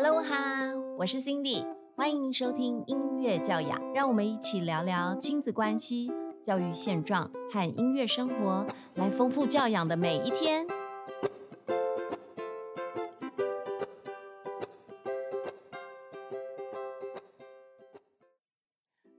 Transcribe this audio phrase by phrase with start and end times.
[0.00, 6.08] Hello 哈，我是 Cindy，欢迎收听音乐教养，让我们一起聊聊亲子关系、
[6.44, 8.64] 教育现状和音乐生活，
[8.94, 10.64] 来丰富教养的每一天。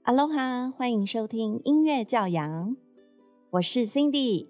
[0.02, 2.74] Hello 哈，欢迎收听音乐教养，
[3.50, 4.46] 我是 Cindy。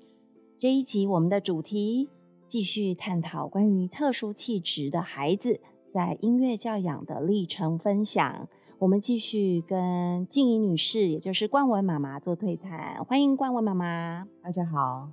[0.61, 2.09] 这一集我们的主题
[2.47, 5.59] 继续探讨关于特殊气质的孩子
[5.91, 8.49] 在音乐教养的历程分享。
[8.79, 13.05] 我们继续跟静怡女士，也就是冠文妈妈做对谈。
[13.05, 15.11] 欢迎冠文妈妈，大家好。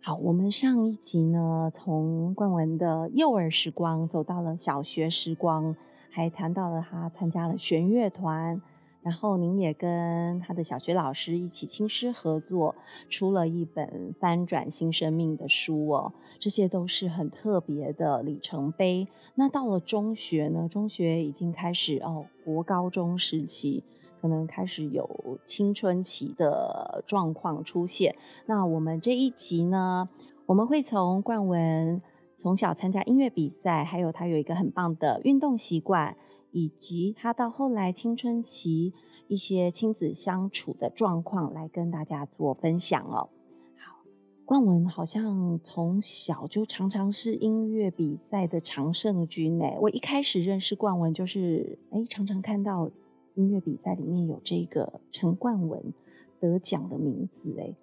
[0.00, 5.74] 好，我们上一集呢，从冠文的幼儿时光走到了小学时光，
[6.10, 8.62] 还谈到了他参加了弦乐团。
[9.04, 12.74] 然后您也跟他的小学老师一起亲师合作，
[13.10, 13.86] 出了一本
[14.18, 19.06] 《翻转新生命》的书哦，这些都是很特别的里程碑。
[19.34, 20.66] 那到了中学呢？
[20.70, 23.84] 中学已经开始哦，国高中时期
[24.22, 28.16] 可能开始有青春期的状况出现。
[28.46, 30.08] 那我们这一集呢，
[30.46, 32.00] 我们会从冠文
[32.38, 36.16] 从小参加音乐比赛，还有他有一个很棒的运动习惯。
[36.54, 38.94] 以及他到后来青春期
[39.26, 43.28] 一些亲子相处的状况，来跟大家做分享哦。
[43.76, 44.04] 好，
[44.44, 49.66] 冠文好像从小就常常是音乐比赛的常胜军呢。
[49.80, 52.88] 我一开始认识冠文，就是哎，常常看到
[53.34, 55.92] 音乐比赛里面有这个陈冠文
[56.38, 57.74] 得奖的名字哎。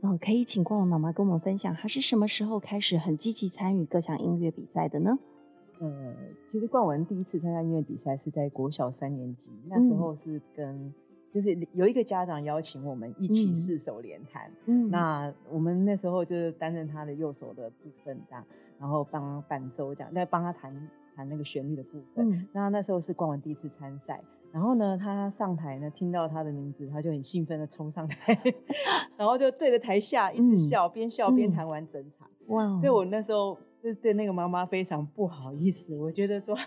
[0.00, 5.16] 哦，可以请冠文妈妈跟我们分享，他是什么时候开始很积极参与各项音乐比赛的呢？
[5.78, 6.14] 呃，
[6.50, 10.92] 其实冠文第一次参加音乐比赛是在国小三年级，那时候是跟
[11.32, 18.42] 就是有一个家长邀请我们一起四手联弹，嗯，那我们那时候就是担任他的右手的部分这样，
[18.78, 20.72] 然后帮伴奏这样，再帮他弹
[21.14, 22.48] 弹那个旋律的部分。
[22.52, 24.18] 那那时候是冠文第一次参赛，
[24.50, 28.40] 然后呢，他上台呢，听到他的名字，他就很兴奋的冲上台，
[29.18, 32.26] 然后就对着台下一直笑，边笑边弹完整场。
[32.46, 32.78] 哇！
[32.78, 33.58] 所以我那时候。
[33.86, 36.58] 就是对那个妈妈非常不好意思，我觉得说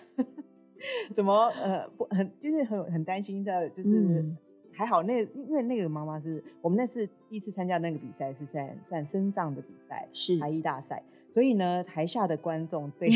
[1.14, 4.26] 怎么呃不很就是很很担心的，就是
[4.72, 10.40] 还好那因为那个妈妈是我们那次第一次参加那个比赛是在算升藏的比赛，是。
[10.40, 13.10] 台艺大赛，所以呢台下的观众对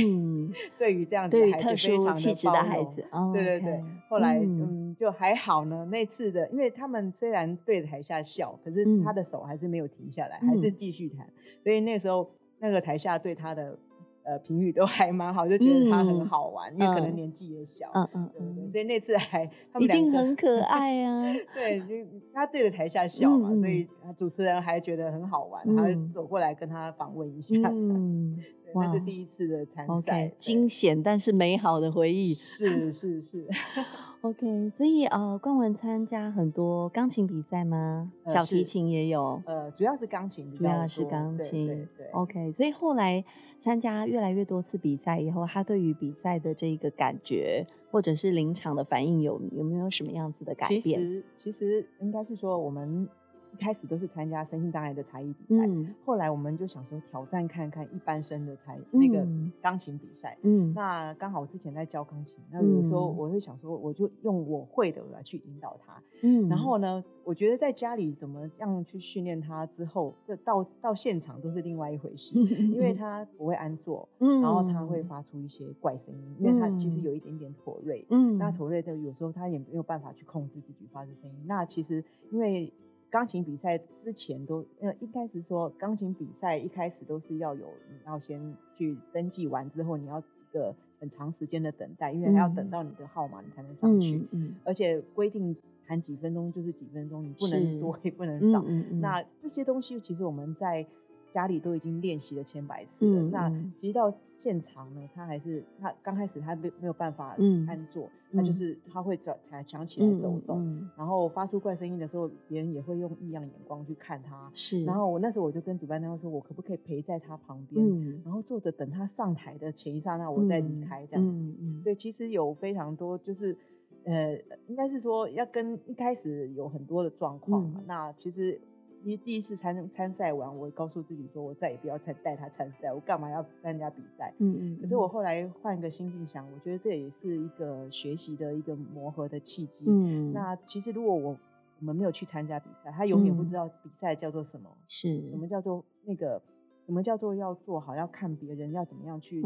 [0.78, 4.94] 对于这样子的孩子非常的孩子，对对对，后来嗯。
[5.00, 11.26] 就还好呢那次的，因为他们虽然对着台下笑，可是他的手还是没有停下来，还是继续弹，
[11.64, 13.80] 所以那时候那个台下对他的。
[14.24, 21.24] 呃，评语都还蛮好，就觉得他很好玩，因为可能年纪也小，嗯嗯嗯，所以那次还他们一定很可 爱啊。
[21.54, 25.84] 对，就他对着台下笑嘛，所以主持人还觉得很好玩，他
[26.14, 27.56] 走过来跟他访问一下。
[27.70, 28.38] 嗯，
[28.74, 32.34] 那是第一次的参赛，惊险但是美好的回忆。
[32.34, 33.48] 是是是。
[34.24, 38.10] OK，所以呃，冠文参加很多钢琴比赛吗？
[38.26, 39.42] 小提琴也有。
[39.46, 41.68] 呃，主要是钢琴，主要是钢琴。
[41.98, 43.22] 对，OK，所以后来
[43.60, 50.82] 参加越来越多次比赛以后，他对于比赛的这个感觉，或者是临场的反应，有有没有什么样子的改变？
[50.82, 53.10] 其实，其实应该是说我们。
[53.54, 55.68] 一开始都是参加身心障碍的才艺比赛，
[56.04, 59.26] 后来我们就想说挑战看看一般生的才那个
[59.62, 60.38] 钢琴比赛。
[60.42, 66.02] 嗯，那刚好我之前在教钢琴，那有时候我会想说，我就用我会的来去引导他。
[66.24, 78.06] 嗯，然后呢，我觉得在家里怎么样去训练他之后，就到到现场都是另外一回事， 因为他不会安坐，嗯然后他会发出一些怪声音，因为他其实有一点点妥瑞。
[78.10, 81.36] 嗯，那妥瑞的有时候他也没有办法去控制自己发出声音。
[81.46, 82.72] 那其实因为
[83.14, 98.64] 钢琴比赛之前都呃，应该是说钢琴比赛一开始都是要有你要先去登记完之后，你要一个很长时间的等待，因为还要等到你的号码你才能上去，嗯，而且规定弹几分钟就是几分钟，你不能多也不能少。
[99.00, 100.84] 那这些东西其实我们在。
[101.34, 103.50] 家里都已经练习了千百次了，那
[103.80, 107.36] 其实到现场呢，他还是他刚开始他没没有办法
[107.68, 114.52] 安坐，他就是他会走才想起来走动，然后发出怪声音的时候，别人也会用异样眼光去看他。
[114.54, 121.40] 是，然后我那时候我就跟主办单位说，我可不可以陪在他旁边，然后坐着等他上台的前一刹那，我再离开这样子。
[121.84, 123.58] 对，其实有非常多，就是
[124.04, 124.38] 呃，
[124.68, 128.62] 应该是说要跟一开始有很多的状况，那其实。
[129.04, 134.34] 第第一次参参赛完，我告诉自己说，我再也不要再带他参赛，我干嘛要参加比赛？
[134.40, 134.80] 嗯嗯。
[134.80, 139.86] 可是我后来换个心境想，我觉得这也是一个学习的一个磨合的契机。
[139.88, 140.32] 嗯。
[140.32, 141.38] 那其实如果我
[141.80, 146.42] 我们没有去参加比赛，他永远不知道比赛叫做什么，是什么叫做那个
[146.86, 149.42] 什什么叫做要做好，要看别人要怎么样去，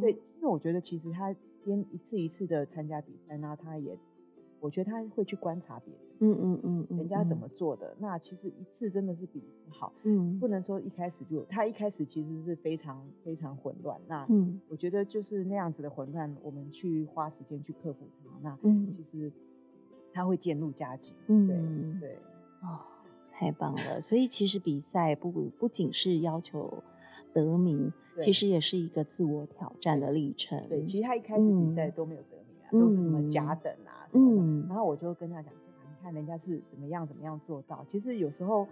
[0.00, 1.34] 对，因为我觉得其实他
[1.64, 3.98] 边一次一次的参加比赛，那他也。
[4.66, 7.94] 我觉得他会去观察别人，嗯嗯嗯，人家怎么做的。
[8.00, 13.96] 那其实一次真的是比一次好，嗯，不能说一开始就他一开始其实是非常非常混乱。
[14.08, 18.30] 那嗯，我觉得就是那样子的混乱，我们去花时间去克服它。
[18.42, 19.30] 那嗯，其实
[20.12, 21.14] 他会渐入佳境。
[21.28, 22.16] 嗯，对对，
[22.62, 22.80] 哦，
[23.32, 24.02] 太棒了。
[24.02, 26.82] 所以其实比赛不不仅是要求
[27.32, 30.60] 得名，其实也是一个自我挑战的历程。
[30.68, 33.92] 对，其实他一开始比赛都没有得名啊，都是什么甲等啊。
[34.16, 37.84] 嗯，然后我就跟他讲，你看人家是怎么样怎么样做到。
[37.88, 38.66] 其实有时候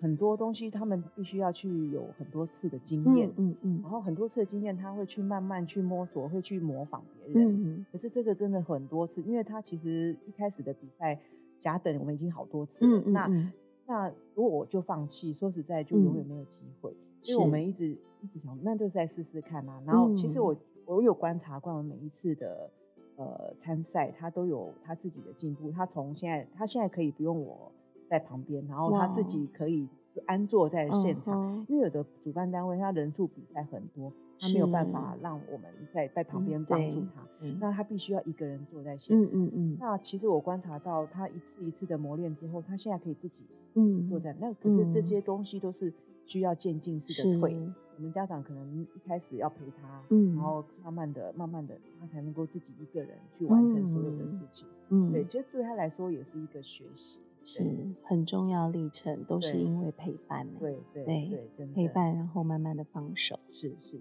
[0.00, 7.48] 很多东西，他们必须要去有很多次的经验，嗯嗯，然后很多次的经验，他会去慢慢去摸索，会去模仿别人。
[7.48, 11.18] 嗯可是这个真的很多次，因为他其实一开始的比赛
[11.58, 13.02] 甲等，我们已经好多次了。
[13.06, 13.50] 那
[13.86, 16.94] 那如果我就放弃，说实在就永远没有机会。
[17.22, 19.82] 所以我们一直一直想，那就再试试看啊。
[19.86, 20.54] 然后其实我
[20.84, 22.70] 我有观察过我每一次的。
[23.16, 25.70] 呃，参赛他都有他自己的进步。
[25.72, 27.72] 他从现在，他现在可以不用我
[28.08, 29.88] 在旁边，然后他自己可以
[30.26, 31.64] 安坐在现场。
[31.68, 37.26] 因为有的主办单位他人数比赛很多，他没有办法让我们在在旁边帮助他，
[37.58, 39.34] 那他必须要一个人坐在现场。
[39.34, 39.76] 嗯嗯嗯。
[39.80, 44.52] 那其实我观察到他一次一次的磨练之后，他现在可以自己嗯坐在那。
[44.54, 45.92] 可是这些东西都是
[46.26, 47.56] 需要渐进式的退。
[47.96, 54.66] 我们家长可能一开始要陪他，嗯，然后慢慢的、慢慢的，他才能够自己一个人去完成所有的事情。
[54.90, 57.64] 嗯，对，其实对他来说也是一个学习，是
[58.04, 60.46] 很重要历程，都是因为陪伴。
[60.58, 63.38] 对对对，真的陪伴，然后慢慢的放手。
[63.50, 64.00] 是是，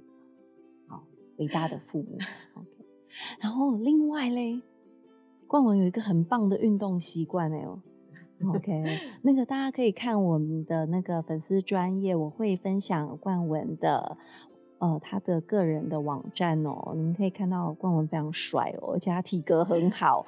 [0.87, 1.03] 好
[1.37, 2.17] 伟大的父母。
[2.55, 2.69] OK，
[3.39, 4.61] 然后另外嘞，
[5.47, 7.79] 冠文有一个很棒的运动习惯哎哦。
[8.43, 8.83] OK，
[9.23, 14.17] 那个大家可以看我们的那个粉丝专业，我会分享冠文的
[14.79, 20.25] 呃他的个人的网站哦，你们可以看到冠文非常帅哦，而且他体格很好，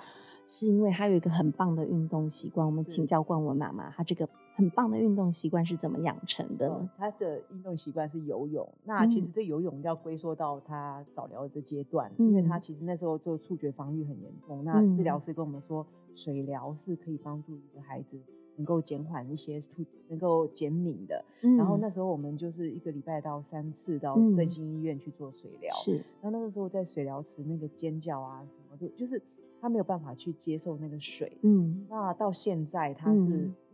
[0.47, 2.65] 是因为他有一个很棒的运动习惯。
[2.65, 4.27] 我们请教冠文妈妈，他这个
[4.57, 6.89] 很棒的运动习惯是怎么养成的？
[6.97, 8.67] 他的运动习惯是游泳。
[8.83, 14.65] 那其实这游泳要归缩到他早疗的阶段，因为他其实那时候做触觉防御很严重。
[14.65, 15.85] 那治疗师跟我们说。
[16.13, 18.19] 水疗是可以帮助一个孩子
[18.55, 21.23] 能够减缓一些触，能够减敏的。
[21.55, 25.71] 然后那时候我们就是一个礼拜到三次到振兴医院去做水疗。
[25.75, 25.97] 是。
[25.97, 29.21] 然后那个时候在水疗池那个尖叫啊，什么就就是
[29.61, 31.37] 他没有办法去接受那个水。
[31.41, 31.85] 嗯。
[31.89, 33.19] 那到现在他是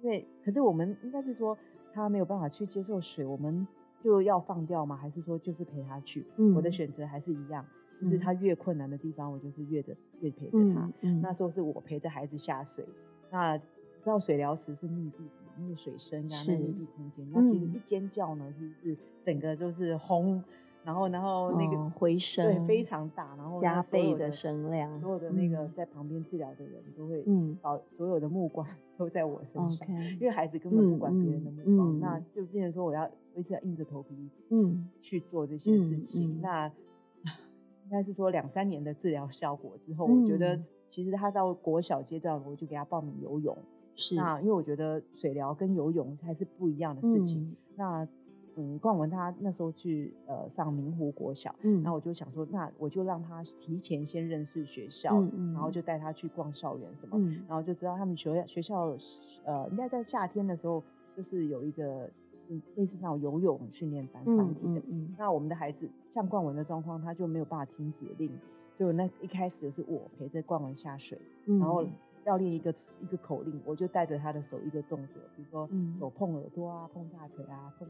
[0.01, 1.57] 因为，可是我们应该是说
[1.93, 3.67] 他没有办法去接受水，我们
[4.01, 4.95] 就要放掉吗？
[4.95, 6.25] 还是说就是陪他去？
[6.55, 7.65] 我的选择还是一样。
[8.01, 10.91] 就是他越困难的地方，我就是越着越陪着他。
[11.01, 12.85] 嗯那时候是我陪着孩子下水。
[13.31, 13.63] 那知
[14.09, 20.43] 道水疗池是密闭的，那个水深啊，那密闭空间，那其实一尖叫呢，就是整个就是轰，
[20.83, 27.57] 然后然后那个回声对非常大，然后加倍的声量，所有的那个在旁边治疗的人都会嗯。
[27.61, 29.87] 把所有的目光都在我身上，
[30.19, 34.89] 因为孩子根本不管别人的目光，那就变成说我要我一直要硬着头皮嗯。
[34.99, 36.71] 去做这些事情，那。
[37.85, 40.57] 应该是说两三年的治疗效果之后，我觉得
[40.89, 43.55] 其实他到国小阶段，我就给他报名游泳。
[43.95, 44.15] 是。
[44.15, 47.55] 那因为我觉得水疗跟游泳还是不一样的事情。
[47.75, 48.07] 那
[48.55, 57.43] 嗯，冠文他那时候去呃上明湖国小，嗯，然后我就想说，那我就让他提前先认识学校，嗯然后就带他去逛校园什么，嗯。
[57.47, 58.95] 然后就知道他们学校学校
[59.45, 60.83] 呃应该在夏天的时候
[61.15, 62.09] 就是有一个。
[62.75, 68.29] 类似那种游泳训练班团体的，嗯那我们的孩子像冠文的状况，他就没有办法听指令，
[68.75, 71.83] 就那一开始是我陪着冠文下水，然后
[72.25, 75.67] 要练一个一个口令，我就带着他的手一个动作，比如说
[75.97, 77.87] 手碰耳朵啊，碰大腿啊，碰，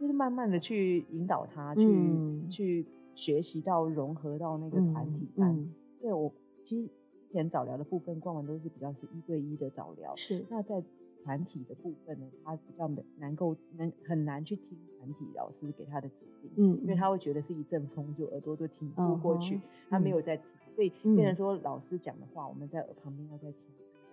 [0.00, 5.54] 就是慢慢的去引导他去去学习到融合到那个团体班。
[6.00, 6.32] 因为我
[6.64, 6.86] 其实
[7.28, 10.44] 之前早疗的部分，逛完都是比较是一对一的早疗，是。
[10.48, 10.82] 那在。
[11.24, 17.08] 团体的部分呢，他比较难够能很难去听团体老师给他的指令，嗯，因为他。
[17.08, 23.68] 会觉得是一阵风就耳朵都听不过去，他没有在听，所以变成说老师讲的话，我们在耳旁边要再听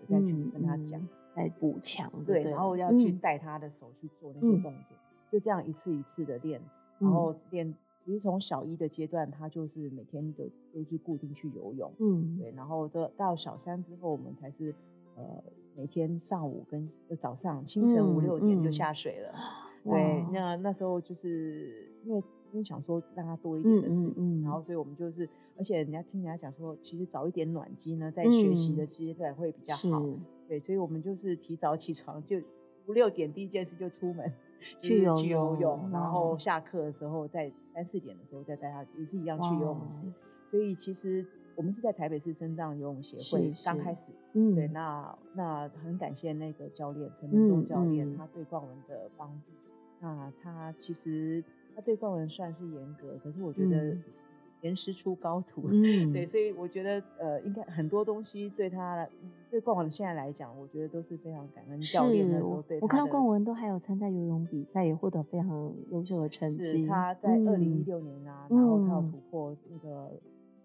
[0.07, 1.01] 再去跟他讲，
[1.35, 4.95] 再补强，对，然后要去带他的手去做那些动作，
[5.31, 6.61] 就这样一次一次的练，
[6.99, 14.73] 然后练，其实从小一的阶段，他就是每天都都是固定去游泳，嗯，对，然后到到小三之后，我们才是
[15.15, 15.43] 呃。
[15.75, 19.33] 每天上午跟早上清晨五六点就下水了，
[19.85, 22.17] 对，那那时候就是因为
[22.51, 30.03] 因为想说让他多一点的事情，然后所以我们就是，而且人家听人家讲说，其实早一点暖机呢，在学习的阶段会比较好，
[30.49, 32.41] 对，所以我们就是提早起床，就
[32.89, 34.33] 五六点第一件事就出门，
[34.81, 40.11] 去游游泳，然后下课的时候在三四点的时候再带他，也是一样去游泳池。
[40.47, 41.23] 所以其实
[41.55, 49.51] 我们是在台北市深藏游泳协会刚开始，嗯，对，那那很感谢那个教练陈明忠教练，他对冠文的帮助。
[49.99, 51.43] 那他其实
[51.75, 53.95] 他对冠文算是严格，可是我觉得。
[54.61, 59.07] 严师出高徒， 嗯，对，所以我觉得，呃，应该很多东西对他，
[59.49, 62.61] 对冠文现在来讲，我觉得都是非常感恩教练的时候。
[62.63, 66.85] 对，我看到冠文都还有参加游泳比赛，也获得非常优秀的成绩。
[66.85, 70.11] 他在二零一六年啊，然后他有突破那个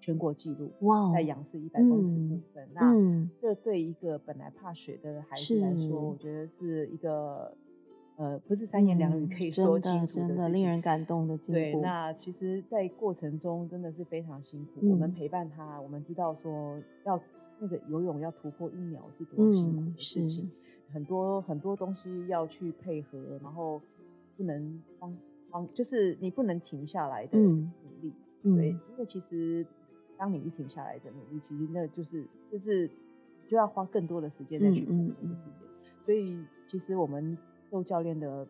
[0.01, 2.69] 全国纪录，哇，在仰视一百公尺部分。
[2.73, 2.95] 那
[3.41, 7.55] 这对一个本来怕水的孩子来说，我觉得是一个。
[8.17, 11.61] 呃，不是三言两语可以说清楚的，真的令人感动的进步。
[11.61, 14.89] 对，那其实，在过程中真的是非常辛苦。
[14.89, 17.21] 我们陪伴他，我们知道说要
[17.59, 20.49] 那个游泳要突破一秒是多辛苦的事情，
[20.93, 23.83] 很多很多东西要去配合，然后
[24.37, 25.17] 不能慌
[25.51, 27.67] 慌，就是你不能停下来的努
[28.01, 28.13] 力。
[28.45, 29.67] 对，因为其实
[30.17, 32.89] 当你一停下来的努力，其实那就是就是
[33.49, 35.69] 就要花更多的时间再去补那个时间。
[36.01, 37.37] 所以其实我们。
[37.75, 38.47] 受教练的，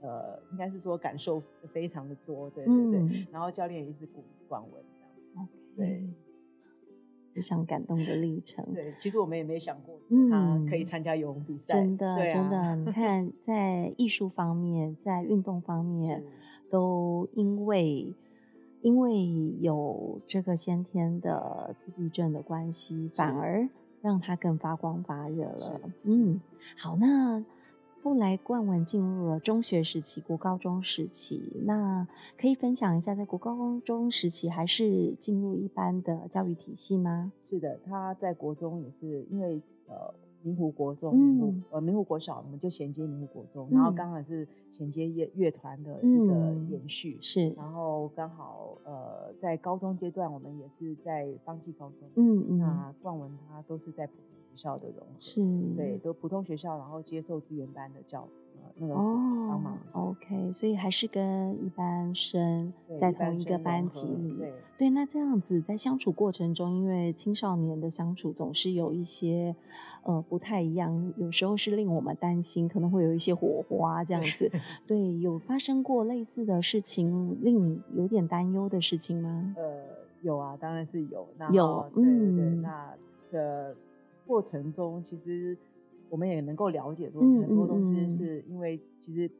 [0.00, 1.42] 呃，应该是说感受
[1.72, 3.26] 非常的多，对对对。
[3.32, 4.80] 然后教练也一直鼓励冠文
[5.34, 6.08] 这样，对，
[7.34, 8.64] 非常感动的历程。
[8.72, 9.98] 对，其实我们也没想过
[10.30, 12.76] 他可以参加游泳比赛，真的真的。
[12.76, 16.22] 你看， 在艺术方面，在运动方面，
[16.70, 18.14] 都因为
[18.82, 23.68] 因为有这个先天的自闭症的关系，反而
[24.00, 25.80] 让他更发光发热了。
[26.04, 26.40] 嗯，
[26.76, 27.44] 好，那。
[28.08, 37.30] 后来冠文进入了中学时期，国高中时期，那可以分享一下，在国高中时期还是进入一般的教育体系吗？
[37.44, 54.08] 是的，他在国中也是因为呃明湖国中，呃明湖国小，我们就衔接明湖国中，然后刚好是衔接乐乐团的一个延续，是，然后刚好呃在高中阶段，我们也是在方济高中，嗯嗯，那冠文他都是在。
[54.58, 55.40] 校的融合是
[55.76, 59.78] 对，都普通学校，然后接受资源班的教呃那个帮忙。
[59.92, 64.32] OK，所以还是跟一般生在同一个班级里。
[64.36, 69.54] 对对，那这样子在相处过程中，因为青少年的相处总是有一些
[70.02, 74.50] 呃不太一样，有时候是令我们担心，可能会有一些火花这样子。
[74.86, 79.54] 对，有发生过类似的事情，令你有点担忧的事情吗？
[79.56, 79.82] 呃，
[80.22, 81.26] 有啊，当然是有。
[81.36, 82.94] 那有，对对对，那
[83.32, 83.76] 的。
[84.28, 85.56] 过程中，其实
[86.10, 89.30] 我们也能够了解，说很多东西是因为其实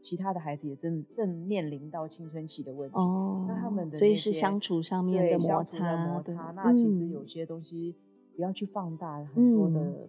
[0.00, 2.96] 其他的孩子也正正面临到青春期的问题，
[3.46, 6.50] 那他们的所以是相处上面的摩擦，摩擦。
[6.56, 7.94] 那其实有些东西
[8.34, 10.08] 不要去放大很多的，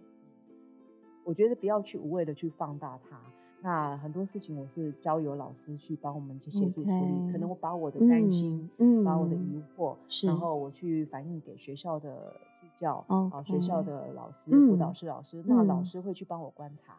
[1.22, 3.20] 我觉得不要去无谓的去放大它。
[3.62, 8.68] 那很多事情我是交由老师去帮我们去协助处理，可能我把我的担心，
[9.04, 9.94] 把我的疑惑，
[10.26, 12.34] 然后我去反映给学校的。
[12.76, 16.98] 教啊，学校的老师、辅导室老师，那老师会去帮我观察。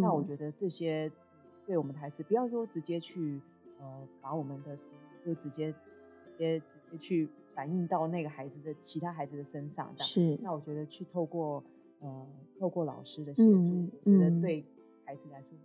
[0.00, 1.10] 那我觉得这些
[1.66, 3.40] 对我们的孩子，不要说直接去
[3.80, 4.76] 呃，把我们的
[5.24, 9.92] 就直接直接直接去反映到那个孩子的其他孩子的身上。
[9.98, 10.38] 是。
[10.42, 11.62] 那我觉得去透过
[12.00, 12.26] 呃，
[12.58, 14.64] 透过老师的协助，我觉得对
[15.04, 15.56] 孩子来说。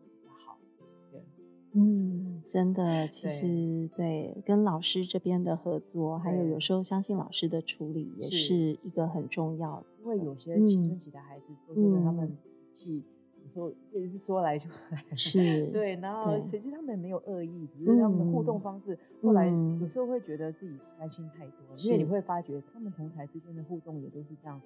[1.80, 9.86] 嗯，真的，其实对跟老师这边的合作，还有有时候相信老师的处理，也是一个很重要的。
[10.02, 12.36] 因为有些青春期的孩子，说真的，他们
[12.74, 15.96] 是有时候也是说来就来，是对。
[15.98, 18.98] 然后其实他们没有恶意，只是他们的互动方式。
[19.22, 19.48] 后来
[19.80, 24.60] 有时候会觉得自己担心太多，因为你会发觉他们同才之间的互动也都是这样。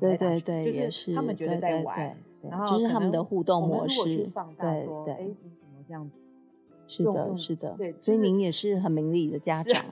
[0.00, 4.02] 对对对，就是他们觉得在玩，然后就是他们的互动模式。
[4.04, 6.16] 去放大说，哎，你怎么这样子？
[6.88, 9.84] 是的，是的，对，所以您也是很明理的家长，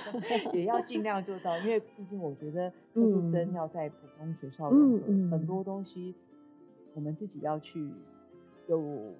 [0.54, 6.14] 也要尽量做到，因为毕竟我觉得 特殊生要在普通学校融合，很多东西
[6.94, 7.90] 我们自己要去
[8.66, 9.12] 有，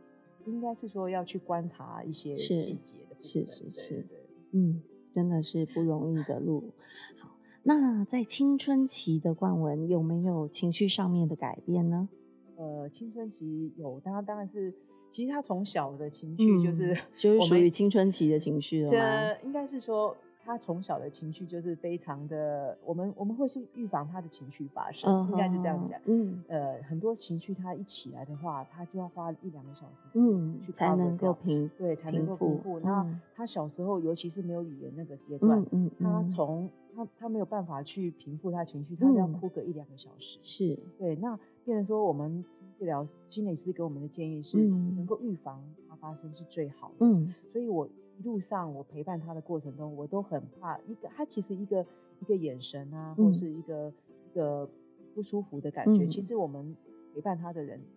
[0.46, 4.06] 应该是说要去观察一些细节的，是是是，
[4.52, 4.82] 嗯，
[5.12, 6.72] 真的是不容易的路。
[7.20, 12.08] 好，那在青春期的冠文有没有情绪上面的改变呢？
[12.56, 14.72] 呃，青春期有，当然当然是。
[15.12, 19.36] 其实他从小的情绪就是就是属于青春期的情绪了吗？
[19.44, 26.00] 应该是说他从小的情绪就是非常的，我们我们会去预防他的情绪发生，应该是这样讲。
[26.04, 32.78] 嗯，呃，很多情绪他一起来的话，他就要花一两个小时，嗯，去才能够平对才能够平复。
[32.80, 40.38] 那他小时候，尤其是没有语言那个阶段，嗯嗯，他从他他没有办法去平复他情绪，他要哭个一两个小时。
[40.42, 42.44] 是对，那变成说我们。
[42.78, 46.94] 治疗心理师给我们的建议是，能够预防它发生是最好的。
[47.00, 51.84] 嗯，所以我一路上我陪伴他的过程中，我都很怕一个他其实一个
[52.20, 53.92] 一个眼神啊，或是一个
[54.30, 54.70] 一个
[55.12, 56.76] 不舒服的感觉，其实我们
[57.12, 57.88] 陪伴他的人敏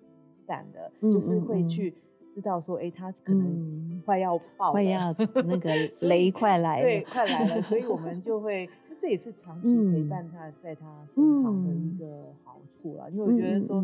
[0.47, 1.93] 感的，就是会去
[2.33, 5.15] 知道说，哎，他可能快要爆，快要。
[5.45, 5.69] 那个
[6.07, 8.67] 雷快来了，对，快来了，所以我们就会。
[9.01, 13.83] 这也是长期陪伴他在他身旁的一个好处了，因为我觉得说，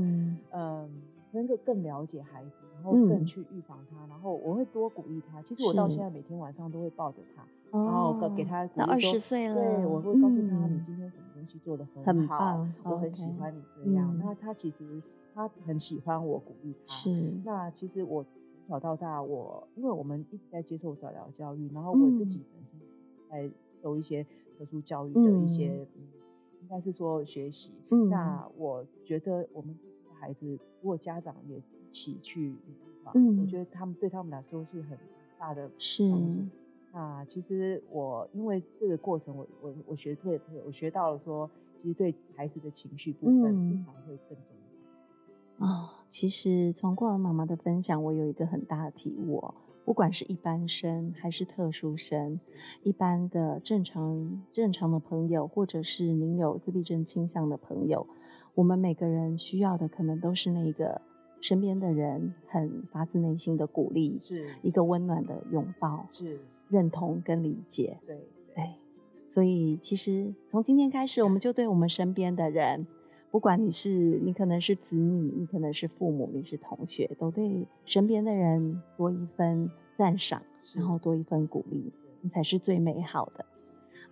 [0.51, 0.87] 嗯，
[1.31, 5.41] 能够更了解孩子，然后更去预防他，然后我会多鼓励他。
[5.41, 14.15] 其实我到现在每天晚上都会抱着他，然后给他鼓励说，二十岁了，对我会告诉他，你今天什么东西做的很好，我很喜欢你这样。
[14.19, 15.01] 那他其实
[15.33, 16.93] 他很喜欢我鼓励他。
[16.93, 17.33] 是。
[17.43, 22.79] 那其实我从小到大，我因为我们一直在接受早疗教育，然后我自己本身
[23.31, 24.23] 在受一些。
[24.57, 25.87] 特殊教育的一些，
[26.61, 27.73] 应该是说学习。
[28.09, 29.77] 那我觉得我们
[30.19, 30.47] 孩子，
[30.81, 32.57] 如果家长也一起去的
[33.03, 34.97] 话，我觉得他们对他们来说是很
[35.37, 35.69] 大的
[36.11, 36.45] 帮助。
[36.91, 41.47] 那其实我因为这个过程，我我我学会，我学到了说，
[41.81, 44.55] 其实对孩子的情绪部分，通常会更重
[45.59, 45.67] 要。
[45.67, 49.43] 哦，其实从过文妈妈的分享，我有一个很大的体悟。
[49.87, 52.41] 不管是一般生还是特殊生，
[52.83, 58.05] 一般的正常正常的朋友，或者是您有自闭症倾向的朋友，
[58.55, 60.99] 我们每个人需要的可能都是那个
[61.39, 67.97] 身边的人很发自内心的鼓励，是一个温暖的拥抱，是认同跟理解。
[68.05, 68.73] 对对，
[69.25, 72.85] 所以其实从今天开始，我们就对我们身边的人。
[73.37, 80.41] 不管你是你可能是子女，你可能是父母，你是同学，都对身边的人多一分赞赏，
[80.73, 83.45] 然后多一份鼓励，你才是最美好的。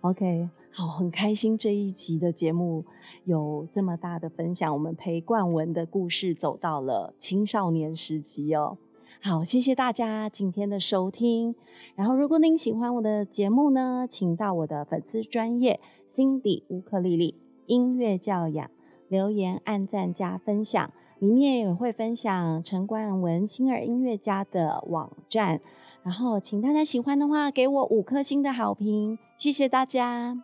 [0.02, 2.84] OK，好，很开心这一集的节目
[3.24, 8.78] 有这么大的分享，我们陪冠文的故事走到了青少年时期哦。
[9.20, 11.56] 好，谢谢大家今天的收听。
[11.96, 15.80] 然后，如果您喜欢我的节目呢，请到我的粉丝专业
[16.12, 17.34] Cindy 乌克丽丽
[17.66, 18.70] 音乐教养。
[19.08, 25.60] 留言、按赞、加分享，里面也会分享陈冠文星儿音乐家的网站。
[26.02, 30.42] 然后，请大家喜欢的话，给我五颗星的好评，谢谢大家。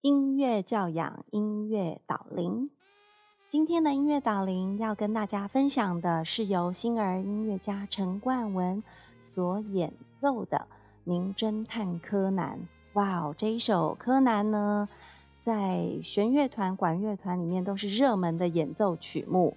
[0.00, 2.70] 音乐教养，音乐导聆。
[3.46, 8.82] 今天的音乐导聆要跟大家分享的是由星儿音乐家陈冠文
[9.18, 10.58] 所演奏的
[11.04, 12.58] 《名侦探柯南》。
[12.94, 14.88] 哇哦，这一首《柯南》呢，
[15.38, 19.56] 在弦乐团、管乐团里面都是热门的演奏曲目。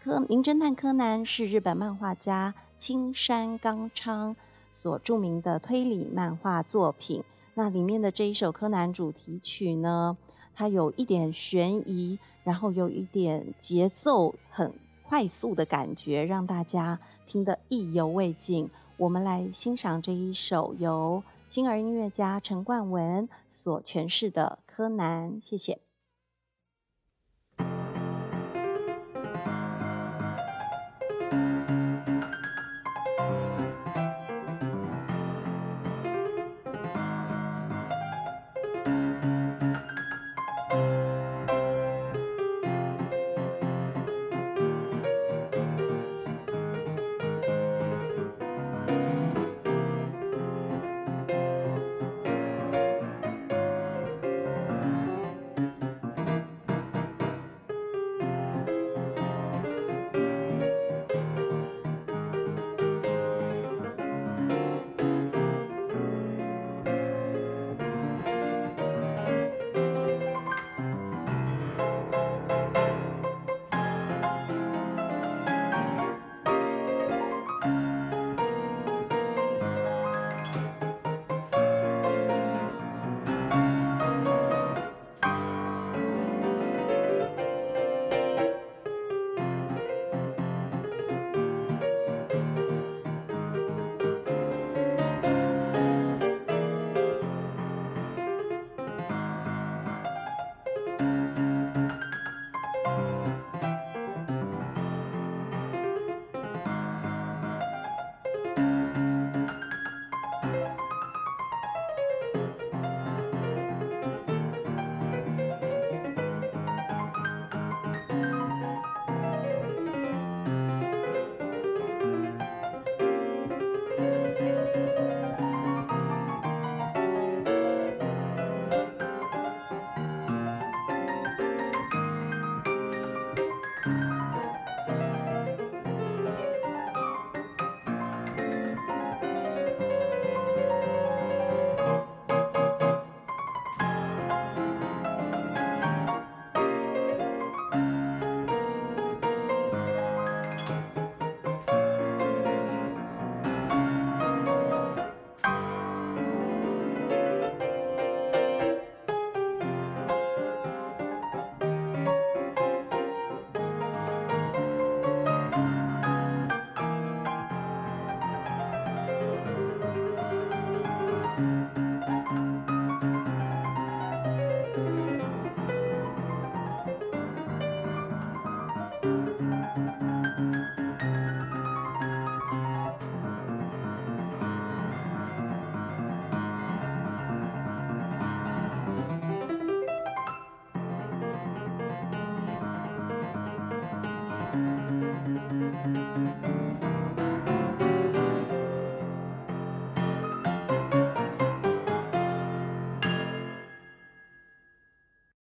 [0.00, 4.34] 柯《名侦探柯南》是日本漫画家青山刚昌
[4.70, 7.22] 所著名的推理漫画作品。
[7.54, 10.16] 那里面的这一首《柯南》主题曲呢，
[10.54, 18.70] 它有一点悬疑，然后有一点节奏很快速的感觉，让大家听得意犹未尽。
[18.96, 21.22] 我们来欣赏这一首由。
[21.50, 25.80] 星儿音乐家陈冠文所诠释的柯南，谢谢。